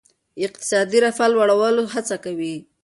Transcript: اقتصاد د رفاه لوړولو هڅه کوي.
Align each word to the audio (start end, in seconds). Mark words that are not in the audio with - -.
اقتصاد 0.45 0.85
د 0.91 0.93
رفاه 1.05 1.29
لوړولو 1.33 1.83
هڅه 1.93 2.15
کوي. 2.25 2.55